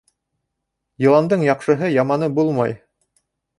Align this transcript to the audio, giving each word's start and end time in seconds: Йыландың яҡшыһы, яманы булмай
Йыландың 1.07 1.45
яҡшыһы, 1.49 1.91
яманы 1.99 2.33
булмай 2.41 2.77